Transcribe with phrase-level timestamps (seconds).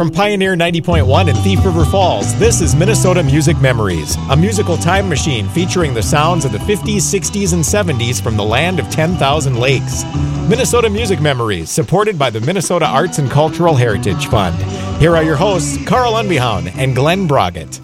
[0.00, 5.10] From Pioneer 90.1 in Thief River Falls, this is Minnesota Music Memories, a musical time
[5.10, 9.56] machine featuring the sounds of the 50s, 60s, and 70s from the land of 10,000
[9.56, 10.04] lakes.
[10.48, 14.56] Minnesota Music Memories, supported by the Minnesota Arts and Cultural Heritage Fund.
[15.02, 17.78] Here are your hosts, Carl Unbehound and Glen Braget.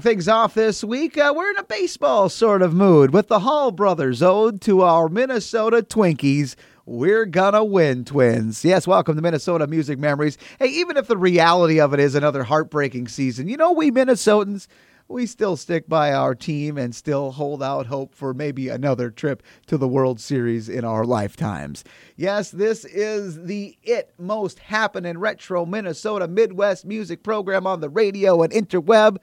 [0.00, 3.40] Kicking things off this week, uh, we're in a baseball sort of mood with the
[3.40, 6.54] Hall Brothers ode to our Minnesota Twinkies.
[6.86, 8.64] We're gonna win, twins.
[8.64, 10.38] Yes, welcome to Minnesota Music Memories.
[10.58, 14.68] Hey, even if the reality of it is another heartbreaking season, you know, we Minnesotans,
[15.06, 19.42] we still stick by our team and still hold out hope for maybe another trip
[19.66, 21.84] to the World Series in our lifetimes.
[22.16, 28.42] Yes, this is the It Most Happening Retro Minnesota Midwest music program on the radio
[28.42, 29.18] and interweb.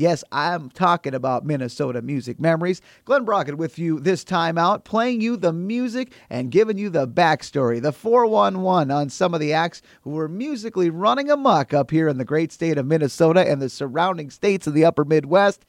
[0.00, 2.80] Yes, I'm talking about Minnesota music memories.
[3.04, 7.06] Glen Braget with you this time out, playing you the music and giving you the
[7.06, 12.08] backstory, the 411 on some of the acts who were musically running amok up here
[12.08, 15.66] in the great state of Minnesota and the surrounding states of the upper Midwest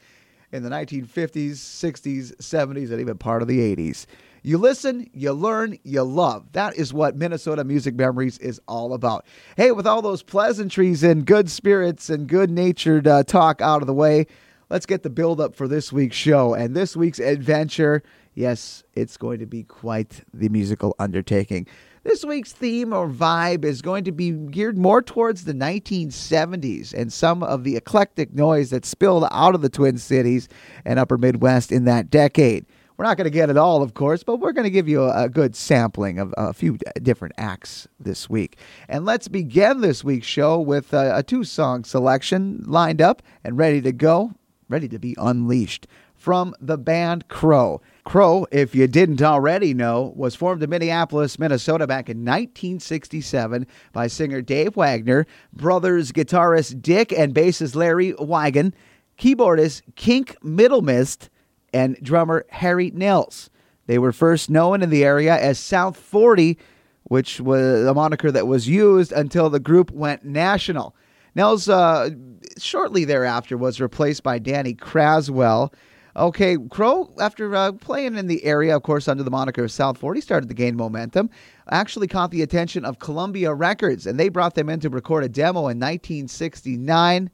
[0.54, 4.06] in the 1950s, 60s, 70s, and even part of the 80s.
[4.44, 6.52] You listen, you learn, you love.
[6.54, 9.24] That is what Minnesota Music Memories is all about.
[9.56, 13.88] Hey, with all those pleasantries and good spirits and good natured uh, talk out of
[13.88, 14.26] the way,
[14.72, 16.56] let's get the build up for this week's show.
[16.56, 18.02] And this week's adventure,
[18.34, 21.68] yes, it's going to be quite the musical undertaking.
[22.04, 27.14] This week's theme or vibe is going to be geared more towards the 1970s and
[27.14, 30.50] some of the eclectic noise that spilled out of the Twin Cities
[30.84, 32.66] and Upper Midwest in that decade.
[33.02, 35.06] We're not going to get it all, of course, but we're going to give you
[35.06, 38.60] a, a, good sampling of a few different acts this week.
[38.88, 43.58] And let's begin this week's show with a, a two song selection lined up and
[43.58, 44.34] ready to go,
[44.70, 47.82] ready to be unleashed from the band Crow.
[48.04, 54.06] Crow, if you didn't already know, was formed in Minneapolis, Minnesota back in 1967 by
[54.06, 58.76] singer Dave Wagner, brothers guitarist Dick and bassist Larry Wiegand,
[59.18, 61.30] keyboardist Kink Middlemist,
[61.74, 63.50] and drummer Harry Nehls.
[63.88, 66.58] They were first known in the area as South 40,
[67.04, 70.96] which was a moniker that was used until the group went national.
[71.36, 72.16] Nehls, uh,
[72.58, 75.74] shortly thereafter, was replaced by Danny Craswell.
[76.16, 79.98] Okay, Crow, after uh, playing in the area, of course, under the moniker of South
[79.98, 81.30] 40, started to gain momentum.
[81.70, 85.30] Actually, caught the attention of Columbia Records, and they brought them in to record a
[85.30, 87.30] demo in 1969,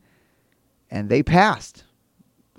[0.92, 1.86] and they passed,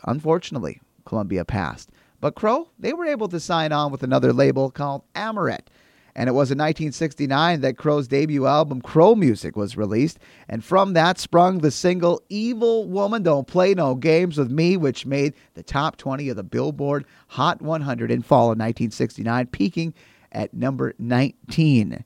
[0.05, 0.81] unfortunately.
[1.09, 1.91] Columbia passed.
[2.21, 5.69] But Crow, they were able to sign on with another label called Amaret.
[6.15, 10.19] And it was in 1969 that Crow's debut album, Crow Music, was released.
[10.49, 15.07] And from that sprung the single Evil Woman Don't Play No Games with Me, which
[15.07, 19.95] made the top 20 of the Billboard Hot 100 in fall of 1969, peaking
[20.33, 22.05] at number 19.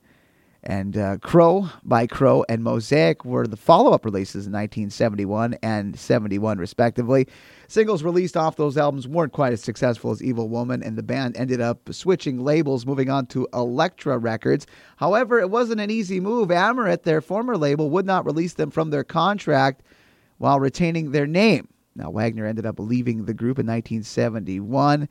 [0.65, 5.99] And uh, Crow by Crow and Mosaic were the follow up releases in 1971 and
[5.99, 7.27] 71, respectively.
[7.67, 11.37] Singles released off those albums weren't quite as successful as Evil Woman, and the band
[11.37, 14.67] ended up switching labels, moving on to Elektra Records.
[14.99, 16.51] However, it wasn't an easy move.
[16.51, 19.83] Amaret, their former label, would not release them from their contract
[20.39, 21.67] while retaining their name.
[21.97, 25.09] Now, Wagner ended up leaving the group in 1971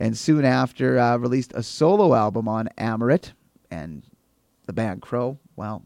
[0.00, 3.32] and soon after uh, released a solo album on Amaret.
[3.70, 4.02] And
[4.66, 5.84] the band Crow, well,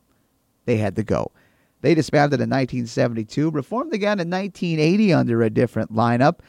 [0.65, 1.33] they had to go.
[1.81, 6.41] They disbanded in 1972, reformed again in 1980 under a different lineup,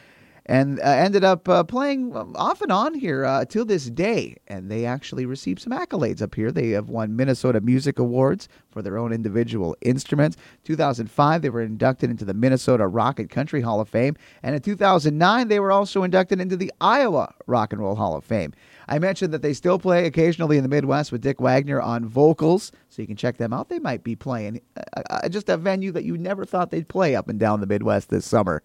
[0.48, 4.36] and uh, ended up uh, playing off and on here uh, till this day.
[4.48, 6.52] And they actually received some accolades up here.
[6.52, 10.38] They have won Minnesota Music Awards for their own individual instruments.
[10.64, 14.62] 2005, they were inducted into the Minnesota Rock and Country Hall of Fame, and in
[14.62, 18.54] 2009, they were also inducted into the Iowa Rock and Roll Hall of Fame.
[18.90, 22.72] I mentioned that they still play occasionally in the Midwest with Dick Wagner on vocals,
[22.90, 23.70] so you can check them out.
[23.70, 27.16] They might be playing uh, uh, just a venue that you never thought they'd play
[27.16, 28.64] up and down the Midwest this summer.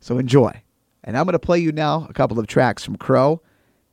[0.00, 0.60] So enjoy.
[1.04, 3.40] And I'm going to play you now a couple of tracks from Crow.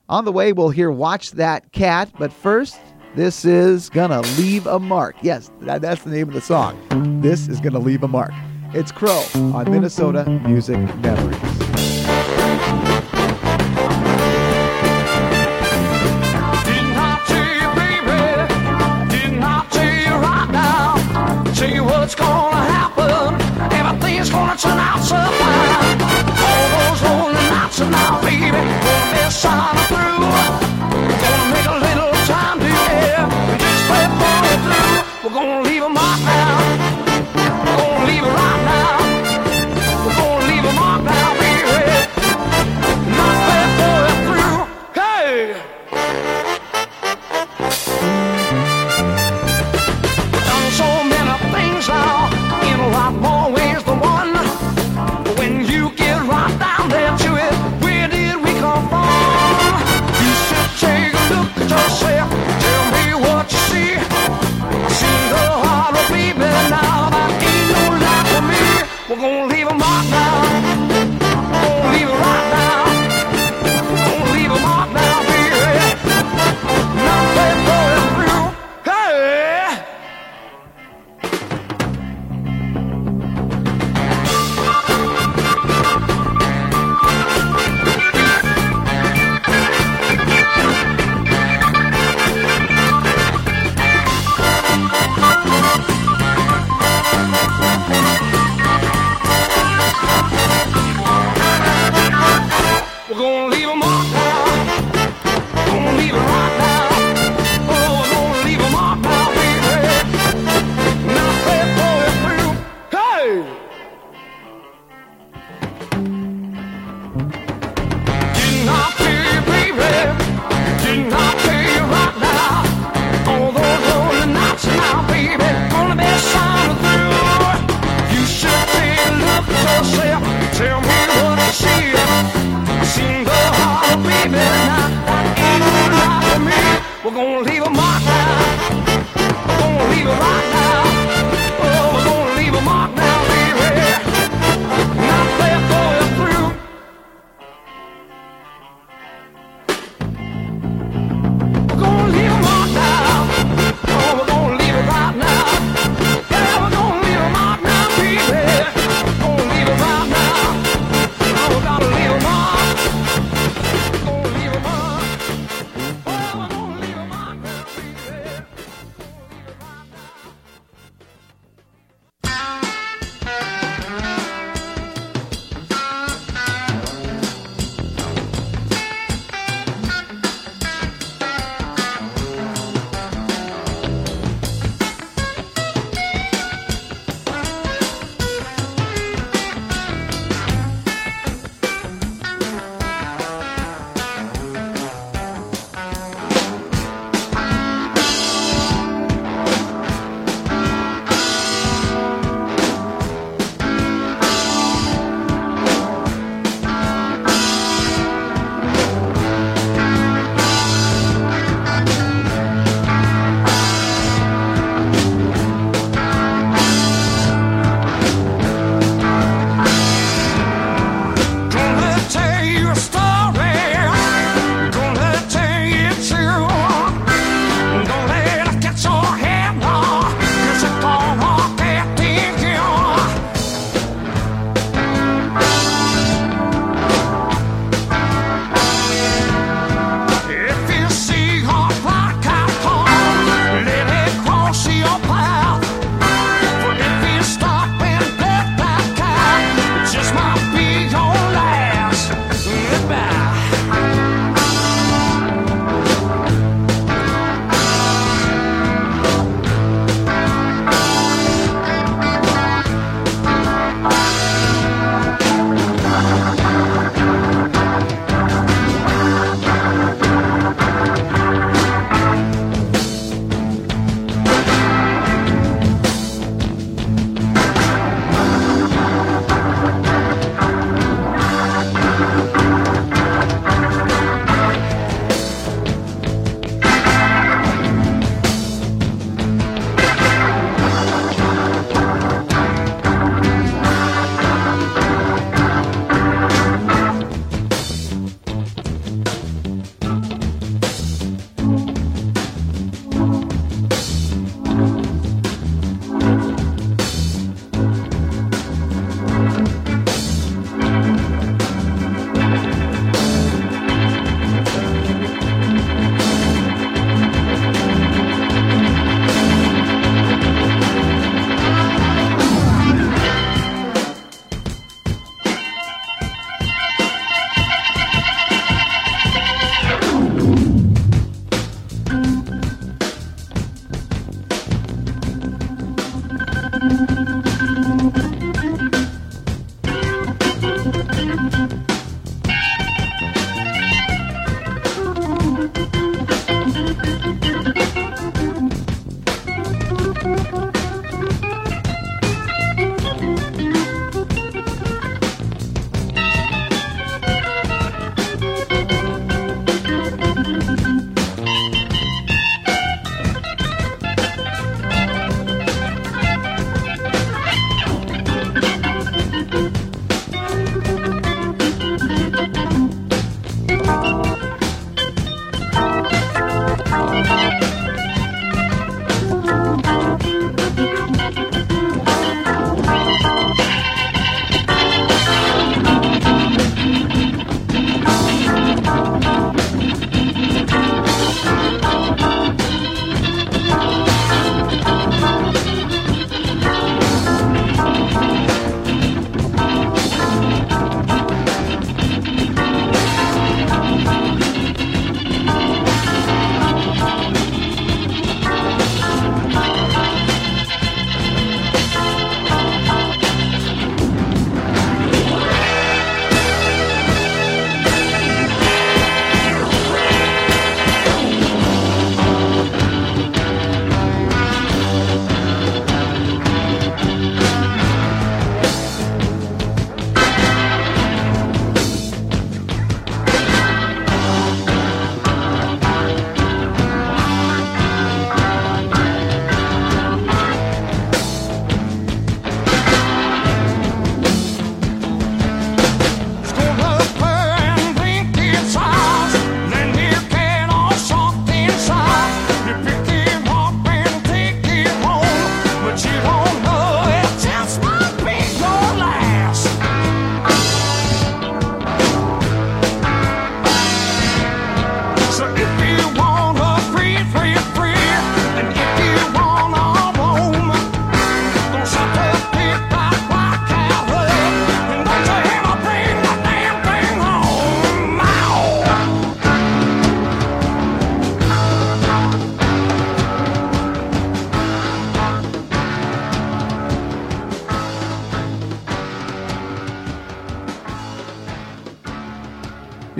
[0.09, 2.79] On the way, we'll hear Watch That Cat, but first,
[3.15, 5.15] this is Gonna Leave a Mark.
[5.21, 7.21] Yes, that, that's the name of the song.
[7.21, 8.31] This is Gonna Leave a Mark.
[8.73, 11.50] It's Crow on Minnesota Music Memories.
[29.89, 30.21] Through.
[31.25, 32.69] Gonna make a little time to
[33.57, 33.87] just
[34.61, 35.23] through.
[35.23, 35.60] We're gonna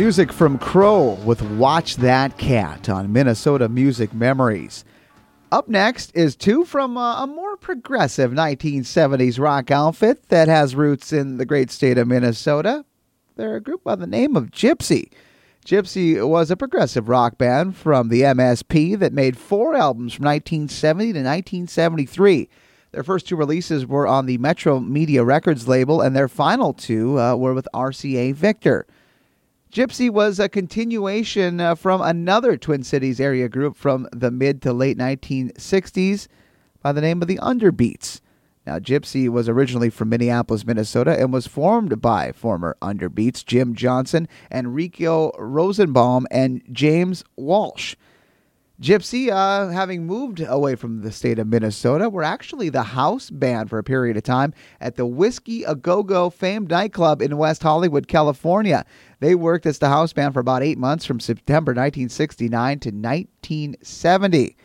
[0.04, 4.84] Music from Crow with Watch That Cat on Minnesota Music Memories.
[5.52, 11.14] Up next is two from uh, a more progressive 1970s rock outfit that has roots
[11.14, 12.84] in the great state of Minnesota.
[13.36, 15.12] They're a group by the name of Gypsy.
[15.64, 21.14] Gypsy was a progressive rock band from the MSP that made four albums from 1970
[21.14, 22.50] to 1973.
[22.92, 27.36] Their first two releases were on the Metromedia Records label, and their final two uh,
[27.36, 28.88] were with RCA Victor.
[29.72, 34.74] Gypsy was a continuation uh, from another Twin Cities area group from the mid to
[34.74, 36.28] late 1960s
[36.82, 38.20] by the name of the Underbeats.
[38.68, 44.28] Now, Gypsy was originally from Minneapolis, Minnesota, and was formed by former Underbeats Jim Johnson,
[44.52, 47.96] Enrico Rosenbaum, and James Walsh.
[48.82, 53.70] Gypsy, uh, having moved away from the state of Minnesota, were actually the house band
[53.70, 57.62] for a period of time at the Whisky A Go Go famed nightclub in West
[57.62, 58.84] Hollywood, California.
[59.20, 64.58] They worked as the house band for about eight months from September 1969 to 1970.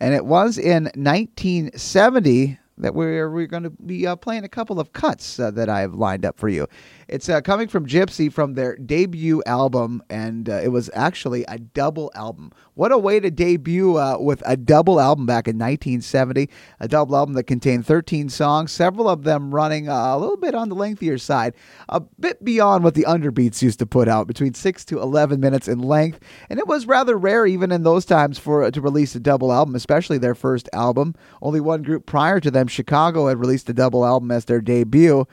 [0.00, 4.78] And it was in 1970 that we're, we're going to be uh, playing a couple
[4.78, 6.66] of cuts uh, that I have lined up for you.
[7.08, 11.58] It's uh, coming from Gypsy from their debut album, and uh, it was actually a
[11.58, 12.52] double album.
[12.74, 16.48] What a way to debut uh, with a double album back in 1970.
[16.80, 20.54] A double album that contained 13 songs, several of them running uh, a little bit
[20.54, 21.54] on the lengthier side,
[21.90, 25.68] a bit beyond what the Underbeats used to put out, between 6 to 11 minutes
[25.68, 26.18] in length.
[26.48, 29.74] And it was rather rare even in those times for to release a double album,
[29.74, 31.14] especially their first album.
[31.42, 35.26] Only one group prior to them, Chicago, had released a double album as their debut.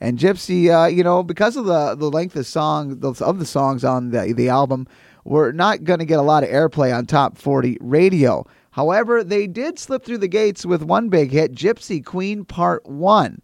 [0.00, 3.84] And Gypsy, uh, you know, because of the the length of song of the songs
[3.84, 4.86] on the the album,
[5.24, 8.46] were not going to get a lot of airplay on top 40 radio.
[8.72, 13.42] However, they did slip through the gates with one big hit, Gypsy Queen Part 1.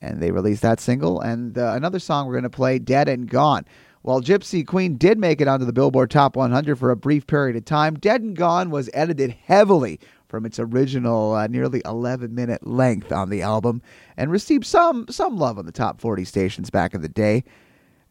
[0.00, 3.28] And they released that single and uh, another song we're going to play, Dead and
[3.28, 3.64] Gone.
[4.02, 7.56] While Gypsy Queen did make it onto the Billboard Top 100 for a brief period
[7.56, 12.66] of time, Dead and Gone was edited heavily from its original uh, nearly 11 minute
[12.66, 13.82] length on the album
[14.16, 17.44] and received some some love on the top 40 stations back in the day.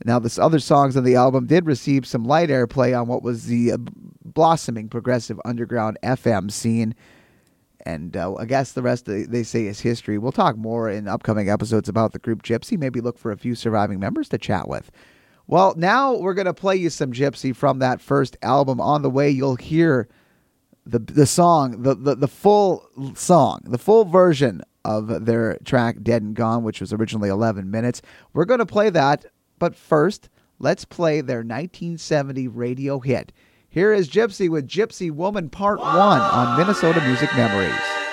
[0.06, 3.46] Now, this other songs on the album did receive some light airplay on what was
[3.46, 3.78] the uh,
[4.24, 6.94] blossoming progressive underground FM scene.
[7.86, 10.18] And uh, I guess the rest they say is history.
[10.18, 12.78] We'll talk more in upcoming episodes about the group Gypsy.
[12.78, 14.92] Maybe look for a few surviving members to chat with.
[15.48, 18.82] Well, now we're going to play you some Gypsy from that first album.
[18.82, 20.10] On the way, you'll hear
[20.88, 26.22] the the song, the, the, the full song, the full version of their track Dead
[26.22, 28.02] and Gone, which was originally 11 minutes.
[28.34, 29.26] We're going to play that,
[29.60, 30.30] but first,
[30.60, 33.34] let's play their 1970 radio hit.
[33.70, 38.07] Here is Gypsy with Gypsy Woman Part 1 on Minnesota Music Memories.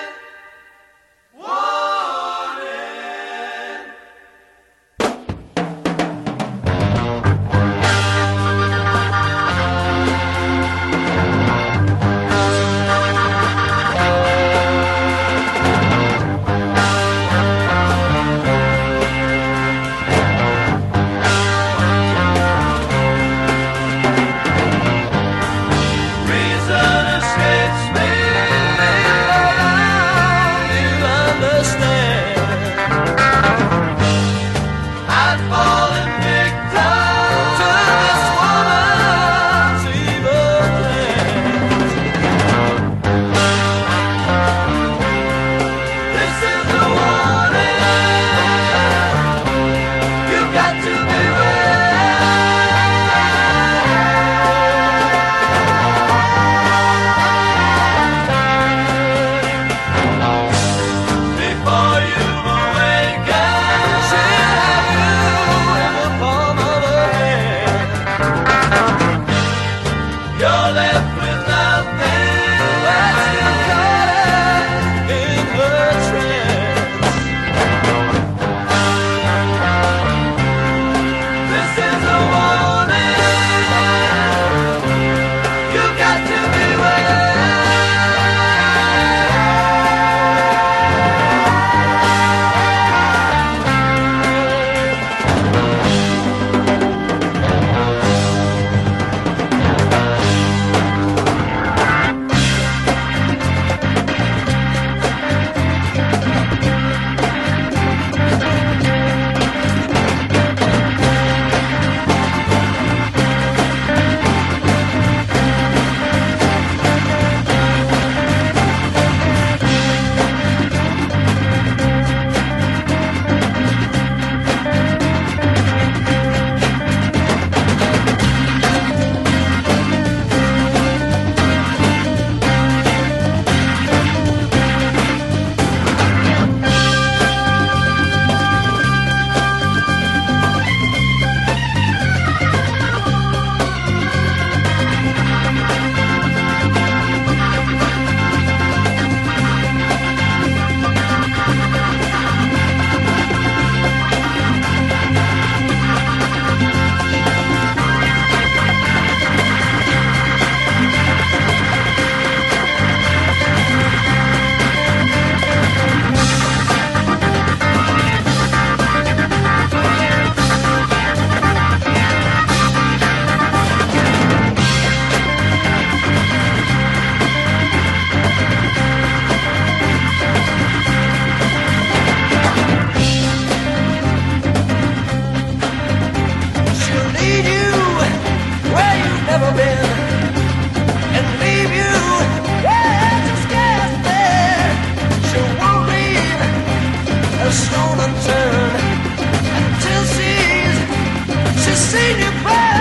[201.95, 202.74] seen you play.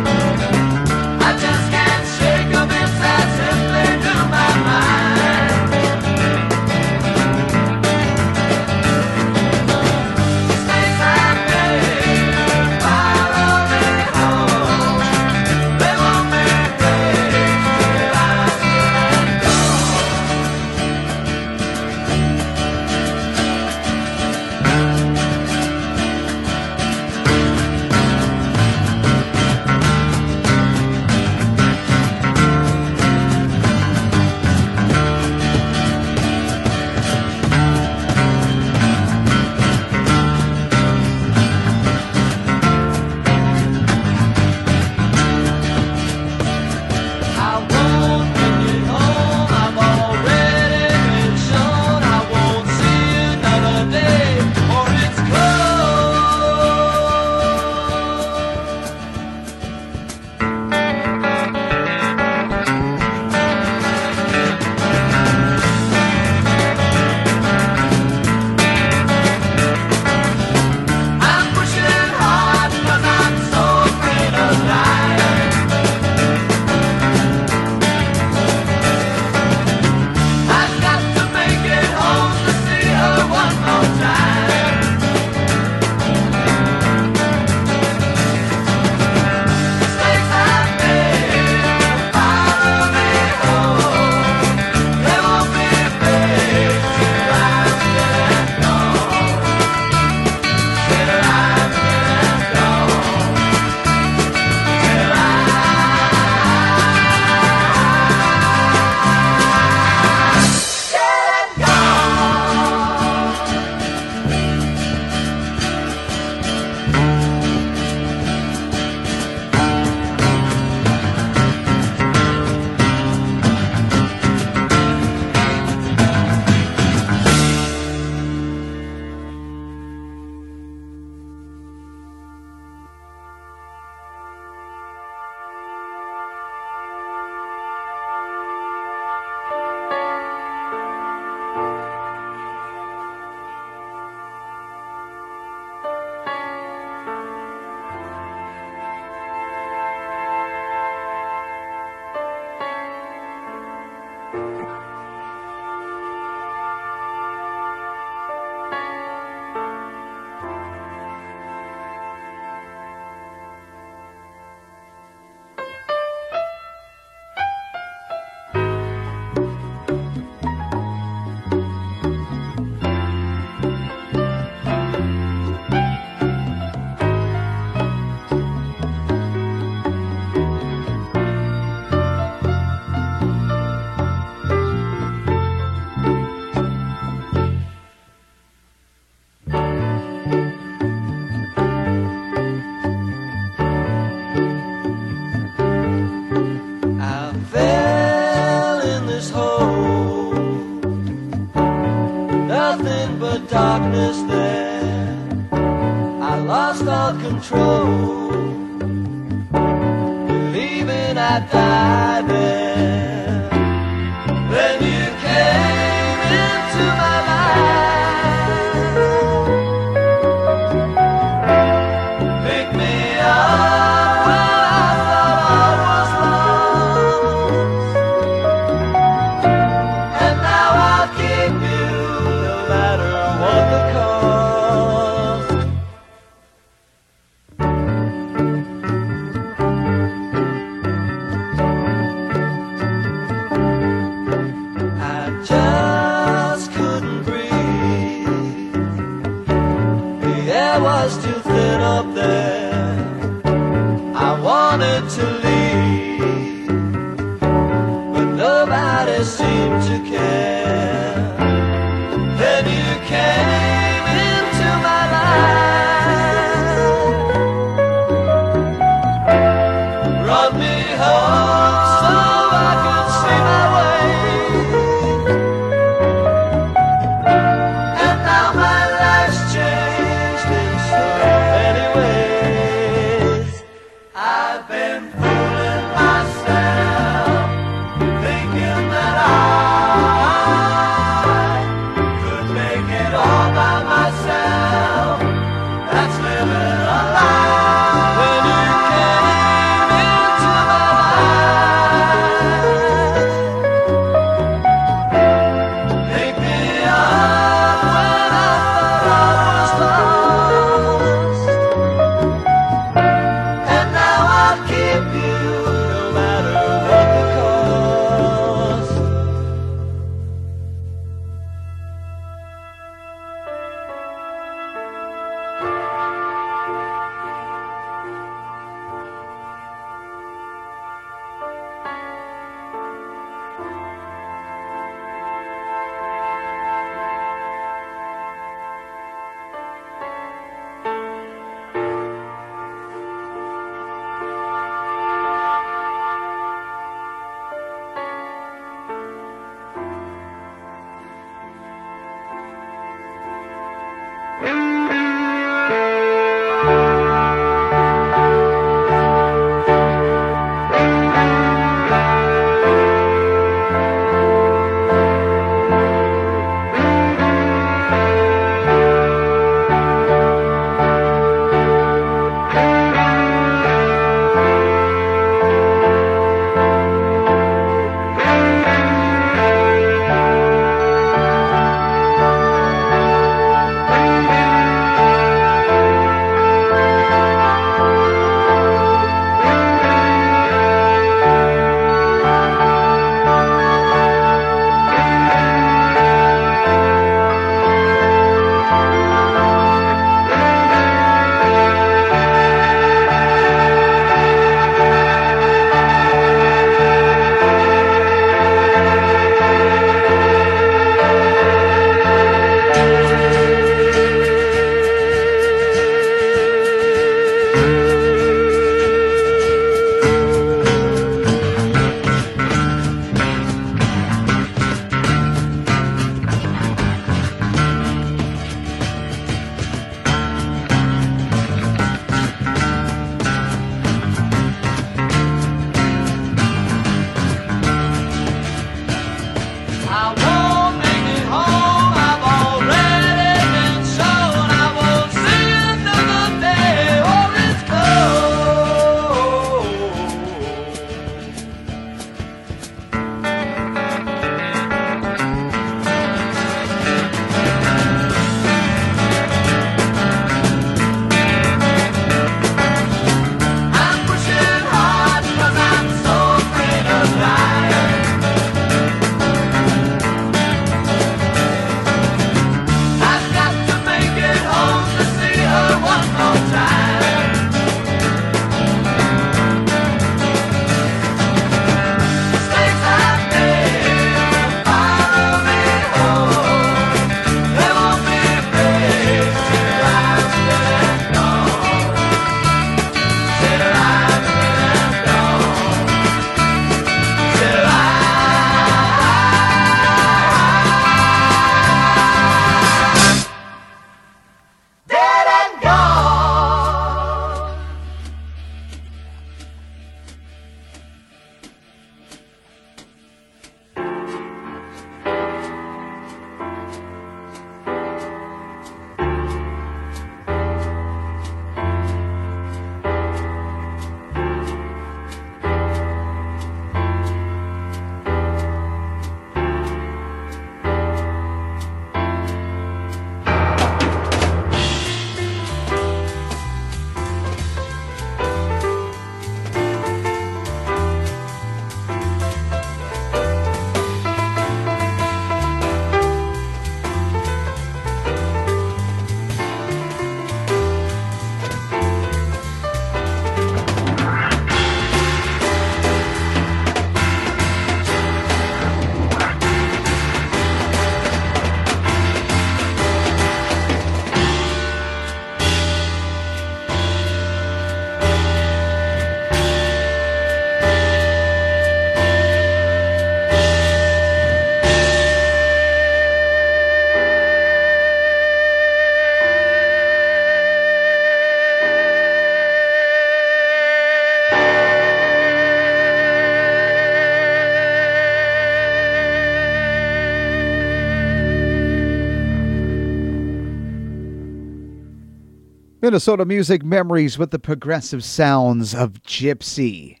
[595.86, 600.00] Minnesota music memories with the progressive sounds of Gypsy.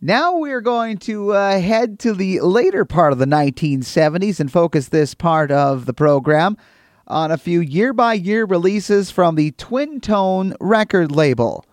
[0.00, 4.88] Now we're going to uh, head to the later part of the 1970s and focus
[4.88, 6.56] this part of the program
[7.06, 11.64] on a few year by year releases from the Twin Tone record label.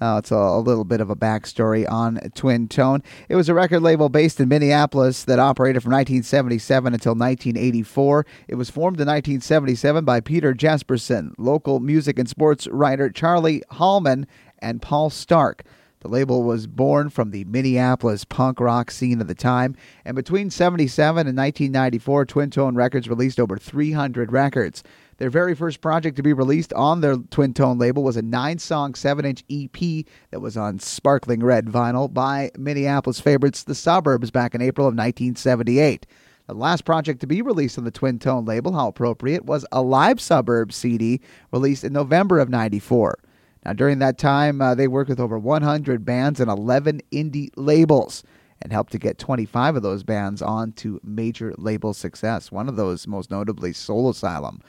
[0.00, 3.02] Now, it's a, a little bit of a backstory on Twin Tone.
[3.28, 8.26] It was a record label based in Minneapolis that operated from 1977 until 1984.
[8.46, 14.26] It was formed in 1977 by Peter Jesperson, local music and sports writer Charlie Hallman,
[14.60, 15.64] and Paul Stark.
[16.00, 20.48] The label was born from the Minneapolis punk rock scene of the time, and between
[20.48, 24.84] 77 and 1994, Twin Tone Records released over 300 records.
[25.18, 28.58] Their very first project to be released on their Twin Tone label was a nine
[28.58, 34.30] song, seven inch EP that was on sparkling red vinyl by Minneapolis favorites The Suburbs
[34.30, 36.06] back in April of 1978.
[36.46, 39.82] The last project to be released on the Twin Tone label, how appropriate, was a
[39.82, 41.20] live Suburbs CD
[41.52, 43.18] released in November of 94.
[43.66, 48.22] Now, during that time, uh, they worked with over 100 bands and 11 indie labels
[48.62, 52.52] and helped to get 25 of those bands on to major label success.
[52.52, 54.62] One of those, most notably, Soul Asylum.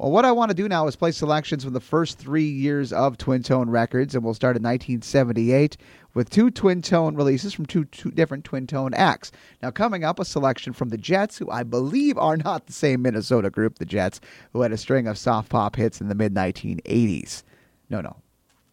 [0.00, 2.90] Well, what I want to do now is play selections from the first three years
[2.90, 5.76] of Twin Tone Records, and we'll start in 1978
[6.14, 9.30] with two Twin Tone releases from two, two different Twin Tone acts.
[9.62, 13.02] Now, coming up, a selection from the Jets, who I believe are not the same
[13.02, 14.22] Minnesota group, the Jets,
[14.54, 17.42] who had a string of soft pop hits in the mid 1980s.
[17.90, 18.16] No, no,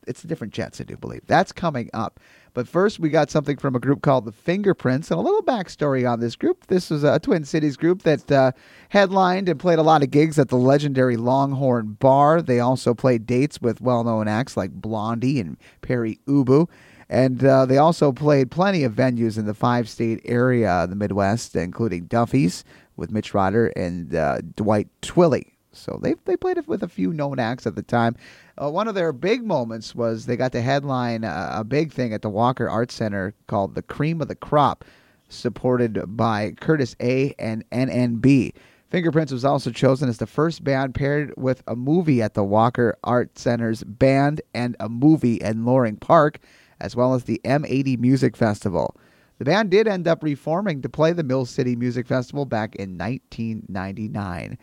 [0.08, 1.24] it's a different Jets, I do believe.
[1.28, 2.22] That's coming up.
[2.58, 6.12] But first, we got something from a group called the Fingerprints, and a little backstory
[6.12, 6.66] on this group.
[6.66, 8.52] This was a Twin Cities group that uh,
[8.90, 12.42] headlined and played a lot of gigs at the legendary Longhorn Bar.
[12.42, 16.68] They also played dates with well known acts like Blondie and Pere Ubu.
[17.08, 21.56] And uh, they also played plenty of venues in the five state area, the Midwest,
[21.56, 22.64] including Duffy's
[22.96, 25.57] with Mitch Ryder and uh, Dwight Twilley.
[25.78, 28.16] So they they played it with a few known acts at the time.
[28.62, 32.14] Uh, one of their big moments was they got to headline a, a big thing
[32.14, 34.84] at the Walker Art Center called the Cream of the Crop,
[35.30, 38.54] supported by Curtis A and NNB.
[38.90, 42.98] Fingerprints was also chosen as the first band paired with a movie at the Walker
[43.04, 46.40] Art Center's band and a movie in Loring Park,
[46.80, 48.96] as well as the M80 Music Festival.
[49.40, 52.98] The band did end up reforming to play the Mill City Music Festival back in
[52.98, 54.58] 1999.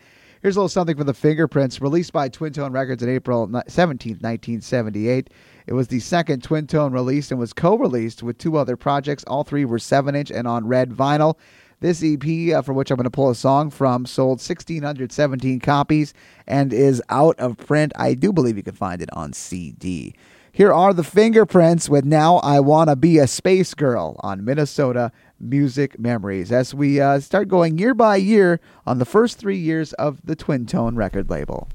[0.45, 4.17] Here's a little something from the Fingerprints, released by Twin Tone Records in April 17,
[4.17, 5.31] 1978.
[5.67, 9.25] It was the second Twin Tone release and was co released with two other projects.
[9.25, 11.39] All three were 7 inch and on red vinyl.
[11.81, 16.13] This EP, uh, for which I'm going to pull a song from, sold 1,617 copies
[16.47, 17.95] and is out of print.
[17.97, 20.15] I do believe you can find it on CD.
[20.57, 25.99] Here are the fingerprints with Now I Wanna Be a Space Girl on Minnesota music
[25.99, 30.21] memories as we uh, start going year by year on the first three years of
[30.25, 31.67] the Twin Tone record label.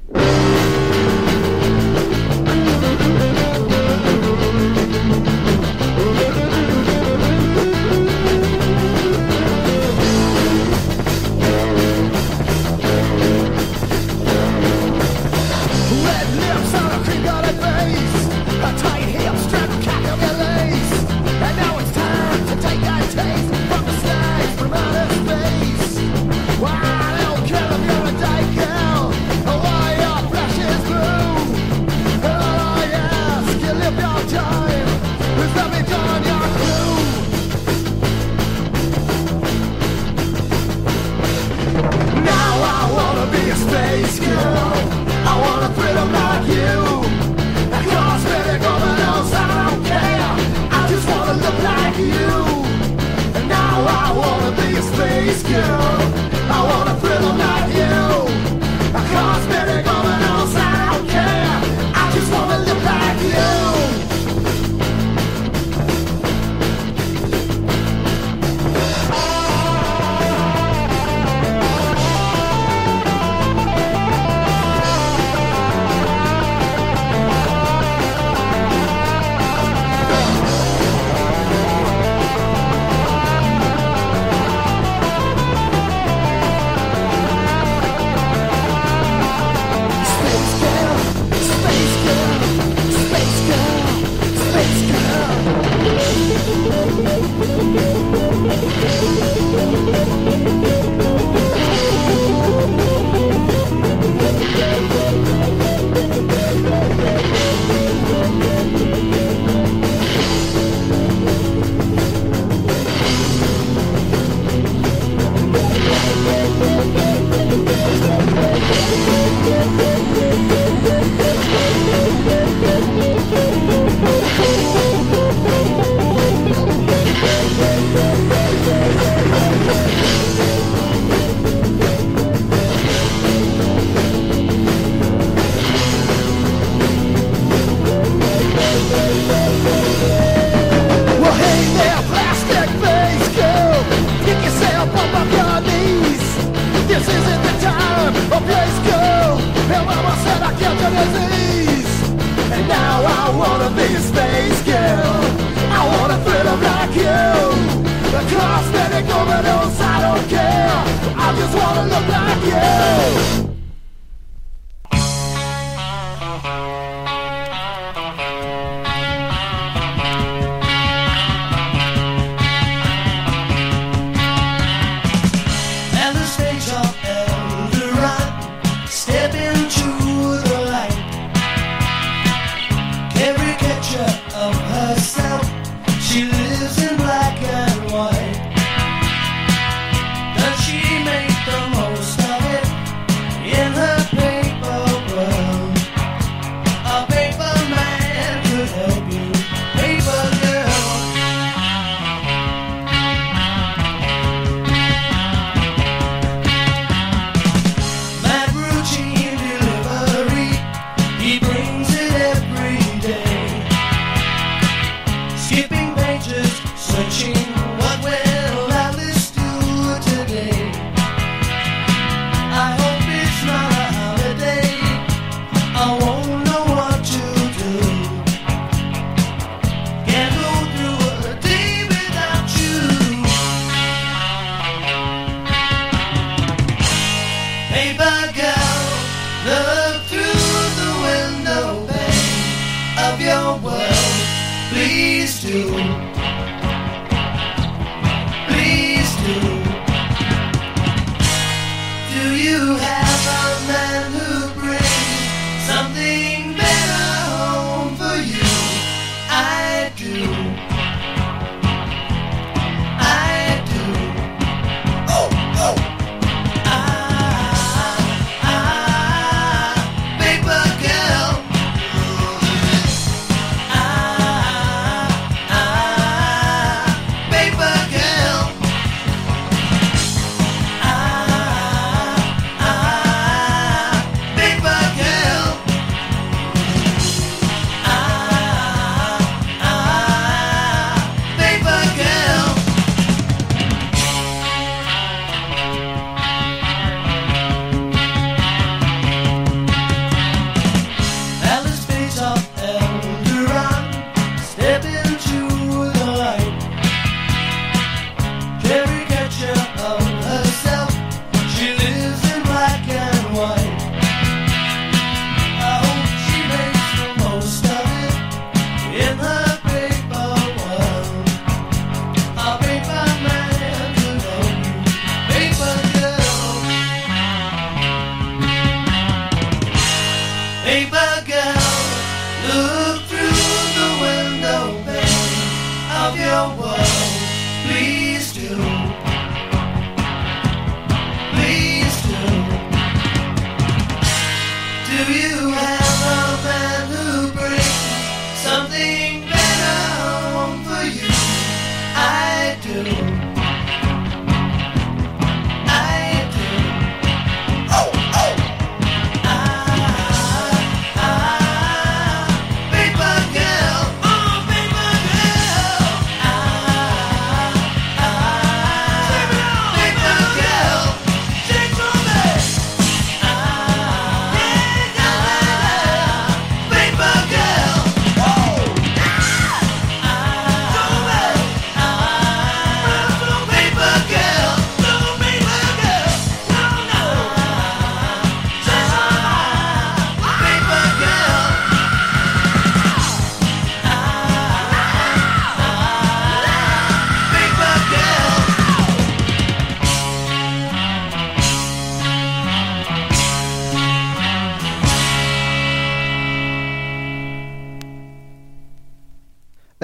[345.08, 345.79] you have.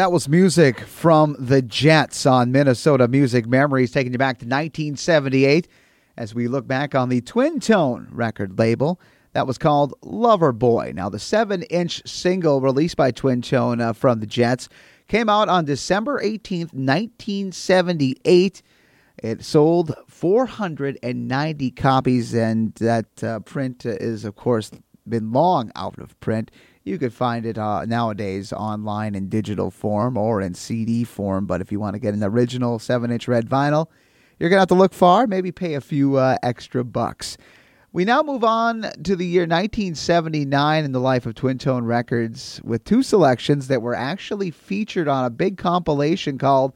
[0.06, 5.68] that was music from the Jets on Minnesota Music Memories, taking you back to 1978
[6.16, 9.02] as we look back on the Twin Tone record label.
[9.34, 10.94] That was called Lover Boy.
[10.94, 14.70] Now, the seven inch single released by Twin Tone uh, from the Jets
[15.08, 18.62] came out on December 18th, 1978.
[19.24, 24.70] It sold 490 copies, and that uh, print uh, is, of course,
[25.10, 26.52] been long out of print.
[26.86, 31.48] You could find it uh, nowadays online in digital form or in CD form.
[31.48, 33.88] But if you want to get an original 7 inch red vinyl,
[34.38, 37.40] you're going to have to look far, maybe pay a few uh, extra bucks.
[37.92, 42.62] We now move on to the year 1979 in the life of Twin Tone Records
[42.64, 46.74] with two selections that were actually featured on a big compilation called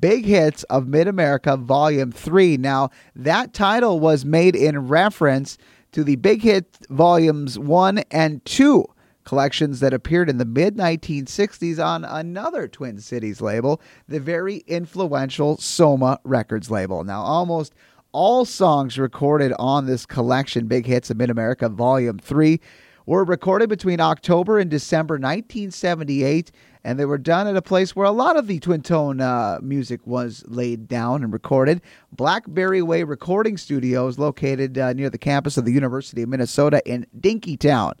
[0.00, 2.56] Big Hits of Mid America Volume 3.
[2.56, 5.56] Now, that title was made in reference
[5.92, 8.86] to the Big Hit Volumes 1 and 2
[9.24, 15.56] collections that appeared in the mid 1960s on another Twin Cities label, the very influential
[15.56, 17.04] Soma Records label.
[17.04, 17.74] Now, almost
[18.12, 22.60] all songs recorded on this collection, Big Hits of Mid America Volume 3,
[23.06, 26.52] were recorded between October and December 1978,
[26.84, 29.58] and they were done at a place where a lot of the twin tone uh,
[29.62, 31.80] music was laid down and recorded.
[32.12, 37.06] Blackberry Way Recording Studios, located uh, near the campus of the University of Minnesota in
[37.18, 37.94] Dinkytown.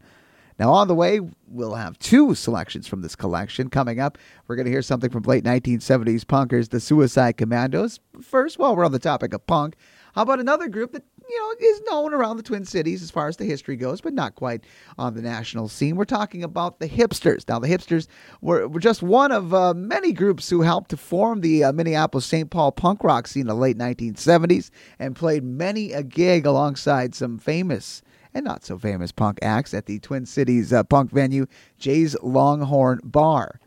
[0.62, 4.16] Now, on the way, we'll have two selections from this collection coming up.
[4.46, 7.98] We're going to hear something from late 1970s punkers, the Suicide Commandos.
[8.20, 9.74] First, while we're on the topic of punk,
[10.14, 13.26] how about another group that you know is known around the Twin Cities as far
[13.26, 14.62] as the history goes, but not quite
[14.98, 15.96] on the national scene?
[15.96, 17.48] We're talking about the Hipsters.
[17.48, 18.06] Now, the Hipsters
[18.40, 22.26] were, were just one of uh, many groups who helped to form the uh, Minneapolis
[22.26, 22.48] St.
[22.50, 27.40] Paul punk rock scene in the late 1970s and played many a gig alongside some
[27.40, 28.00] famous
[28.34, 31.46] and not so famous punk acts at the Twin Cities uh, punk venue
[31.78, 33.60] Jay's Longhorn Bar.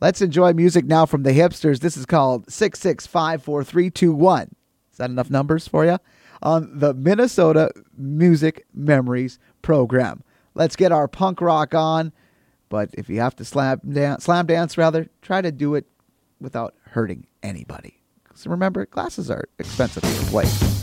[0.00, 1.78] Let's enjoy music now from the hipsters.
[1.80, 4.42] This is called 6654321.
[4.90, 5.98] Is that enough numbers for you?
[6.42, 10.24] On the Minnesota Music Memories program.
[10.54, 12.12] Let's get our punk rock on,
[12.68, 15.86] but if you have to slam dance, slam dance rather, try to do it
[16.40, 18.02] without hurting anybody.
[18.34, 20.81] So remember, glasses are expensive to replace.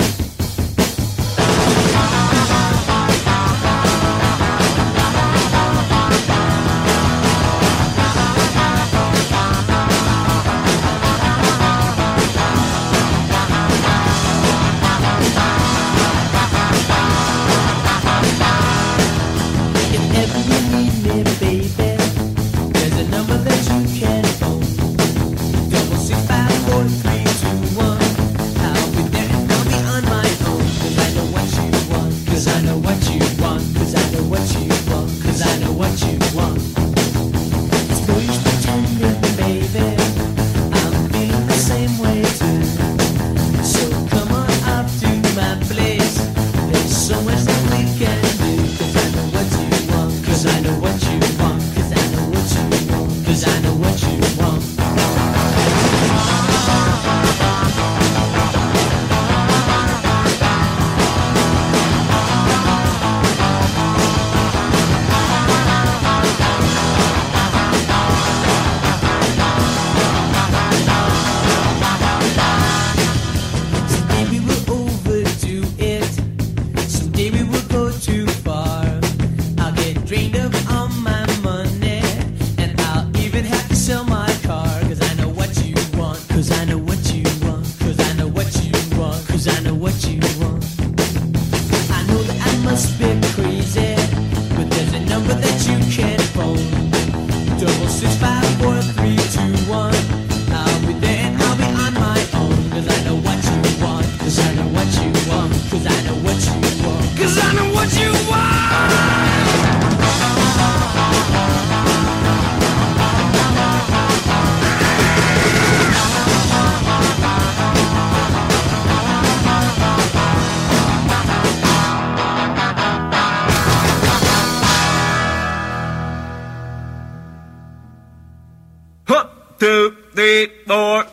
[129.59, 131.03] Two, three, four.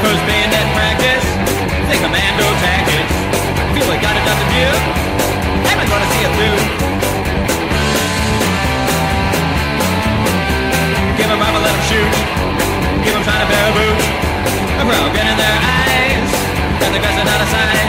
[0.00, 1.26] First bayonet practice,
[2.00, 3.12] commando tactics.
[3.76, 4.00] Feel like.
[5.68, 6.60] Am I gonna see it through?
[11.18, 11.60] Give rubber,
[11.92, 12.12] shoot.
[13.04, 13.98] Give 'em trying to bear a boot.
[14.80, 16.30] A broken in their eyes,
[16.84, 17.85] and the guys are not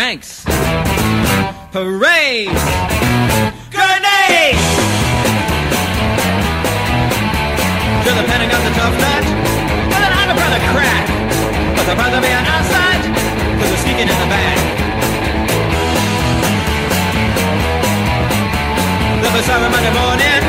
[0.00, 0.44] ranks.
[1.76, 2.48] Parade!
[3.68, 4.60] Grenade!
[8.04, 9.24] To the Pentagon, the tough nut.
[9.92, 11.04] Well, then I'm a brother crack.
[11.76, 13.02] But the brother being outside,
[13.60, 14.58] cause we're sneaking in the back.
[19.20, 20.42] The hour Monday morning,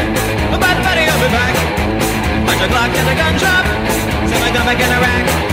[0.55, 1.55] about buddy, I'll be back.
[2.47, 3.65] Punch a clock in the gun shop,
[4.63, 5.50] back in the rack.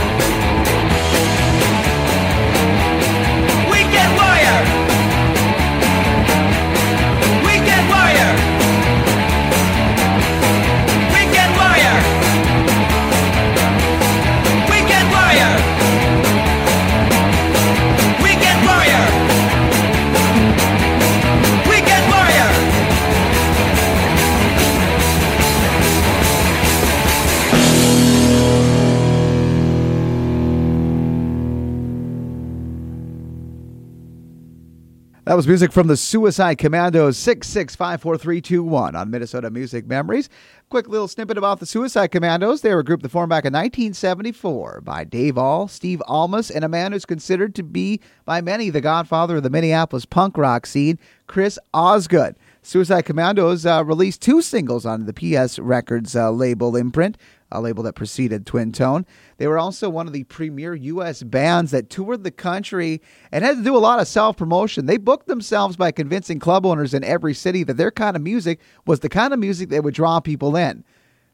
[35.39, 40.29] Was music from the Suicide Commandos 6654321 on Minnesota Music Memories.
[40.69, 42.61] Quick little snippet about the Suicide Commandos.
[42.61, 46.65] They were a group that formed back in 1974 by Dave Ahl, Steve Almaas, and
[46.65, 50.67] a man who's considered to be by many the godfather of the Minneapolis punk rock
[50.67, 52.35] scene, Chris Osgood.
[52.63, 57.17] Suicide Commandos uh, released two singles on the PS Records uh, label imprint,
[57.51, 59.07] a label that preceded Twin Tone.
[59.39, 61.23] They were also one of the premier U.S.
[61.23, 63.01] bands that toured the country
[63.33, 64.87] and had to do a lot of self promotion.
[64.87, 68.61] They booked themselves by convincing club owners in every city that their kind of music
[68.87, 70.85] was the kind of music that would draw people in.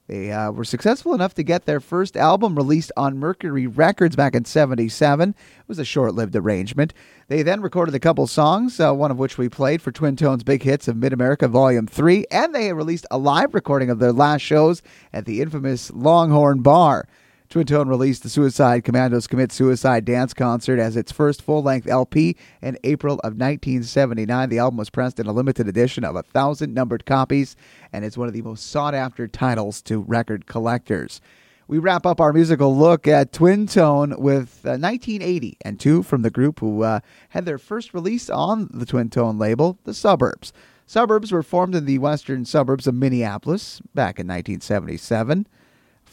[0.06, 4.34] They uh, were successful enough to get their first album released on Mercury Records back
[4.34, 5.30] in 77.
[5.30, 5.36] It
[5.66, 6.92] was a short lived arrangement.
[7.28, 10.42] They then recorded a couple songs, uh, one of which we played for Twin Tone's
[10.42, 14.12] Big Hits of Mid America Volume 3, and they released a live recording of their
[14.12, 14.82] last shows
[15.14, 17.08] at the infamous Longhorn Bar.
[17.50, 21.86] Twin Tone released the Suicide Commandos Commit Suicide Dance Concert as its first full length
[21.86, 24.48] LP in April of 1979.
[24.48, 27.54] The album was pressed in a limited edition of a thousand numbered copies,
[27.92, 31.20] and is one of the most sought after titles to record collectors.
[31.68, 36.22] We wrap up our musical look at Twin Tone with uh, 1980 and two from
[36.22, 40.52] the group who uh, had their first release on the Twin Tone label, The Suburbs.
[40.86, 45.46] Suburbs were formed in the western suburbs of Minneapolis back in 1977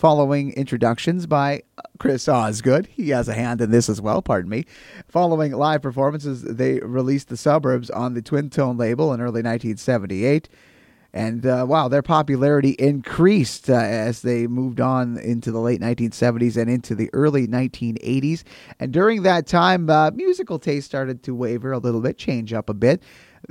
[0.01, 1.61] following introductions by
[1.99, 2.87] Chris Osgood.
[2.87, 4.65] He has a hand in this as well, pardon me.
[5.07, 10.49] Following live performances, they released the suburbs on the Twin Tone label in early 1978.
[11.13, 16.57] And uh, wow, their popularity increased uh, as they moved on into the late 1970s
[16.57, 18.41] and into the early 1980s.
[18.79, 22.69] And during that time, uh, musical taste started to waver a little bit, change up
[22.69, 23.03] a bit.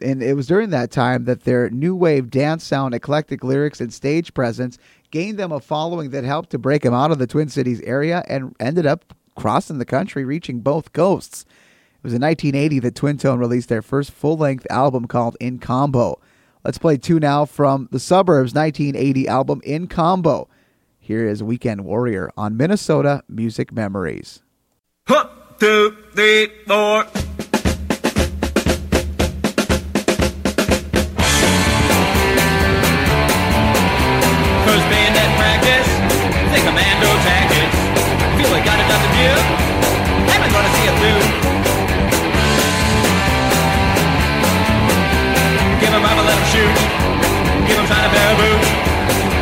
[0.03, 3.93] And it was during that time that their new wave dance sound, eclectic lyrics, and
[3.93, 4.79] stage presence
[5.11, 8.25] gained them a following that helped to break them out of the Twin Cities area
[8.29, 11.45] and ended up crossing the country, reaching both coasts.
[11.95, 15.59] It was in 1980 that Twin Tone released their first full length album called In
[15.59, 16.21] Combo.
[16.65, 20.49] Let's play two now from the Suburbs 1980 album In Combo.
[20.99, 24.43] Here is Weekend Warrior on Minnesota Music Memories.
[25.07, 27.07] One, two, three, four.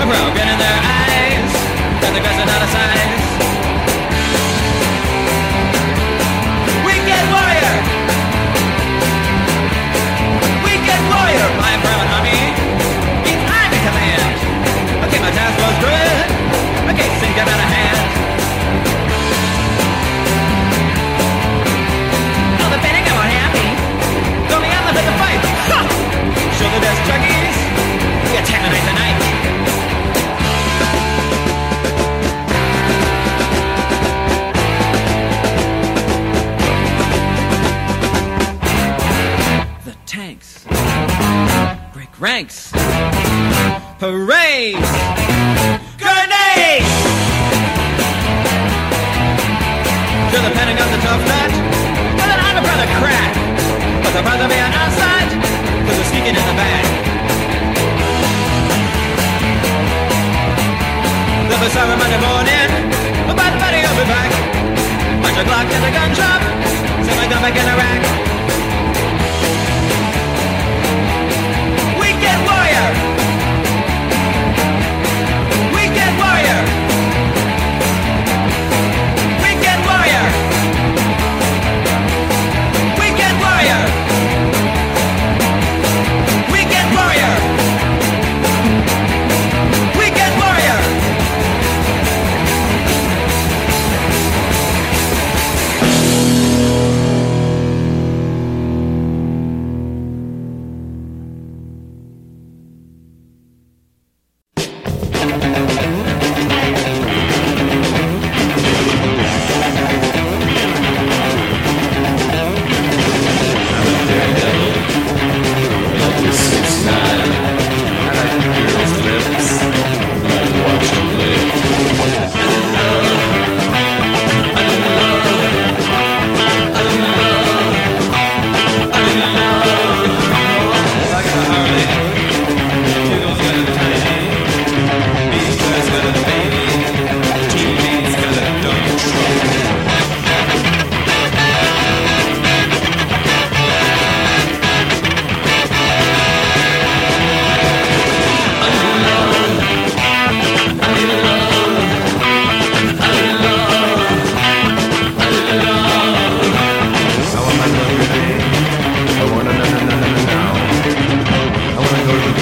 [0.09, 1.53] Brown grin in their eyes.
[2.01, 3.21] Got the guts are not a size.
[6.81, 7.75] Weekend warrior.
[10.65, 11.49] Weekend warrior.
[11.61, 12.41] My private army.
[13.21, 14.33] Means I'm in command.
[15.05, 16.17] Okay, my task was good.
[16.89, 18.01] Okay, got out of hand.
[22.65, 23.69] Oh, the Pentagon were happy.
[24.49, 25.41] Throw me out the fight.
[25.69, 25.81] Ha!
[26.57, 27.57] Show the desk junkies.
[28.33, 29.28] We attack the night tonight.
[42.21, 42.71] Ranks.
[43.99, 44.75] Parade!
[45.99, 46.93] Grenades!
[50.31, 51.53] To the Pentagon, the tough nut.
[52.19, 53.33] Well, then I'm a brother crack.
[54.03, 55.31] But the brother man outside,
[55.87, 56.85] cause we're sneaking in the back.
[61.49, 62.71] The hour Monday morning,
[63.31, 64.31] about the buddy, I'll be back.
[65.23, 66.41] Punch a clock in the gun shop,
[67.05, 68.18] set my gun back in the rack.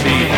[0.08, 0.35] see.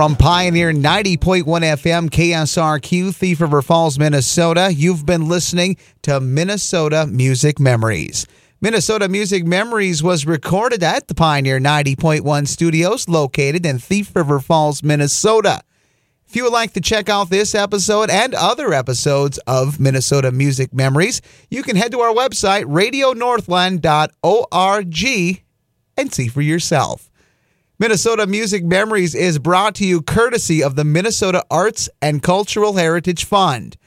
[0.00, 7.60] From Pioneer 90.1 FM KSRQ, Thief River Falls, Minnesota, you've been listening to Minnesota Music
[7.60, 8.26] Memories.
[8.62, 14.82] Minnesota Music Memories was recorded at the Pioneer 90.1 studios located in Thief River Falls,
[14.82, 15.60] Minnesota.
[16.26, 20.72] If you would like to check out this episode and other episodes of Minnesota Music
[20.72, 21.20] Memories,
[21.50, 25.42] you can head to our website, radionorthland.org,
[25.98, 27.09] and see for yourself.
[27.80, 33.24] Minnesota Music Memories is brought to you courtesy of the Minnesota Arts and Cultural Heritage
[33.24, 33.78] Fund.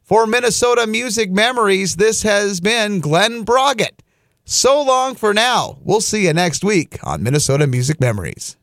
[0.00, 4.02] For Minnesota Music Memories, this has been Glen Braget.
[4.46, 5.76] So long for now.
[5.82, 8.50] We'll see you next week on Minnesota Music Memories.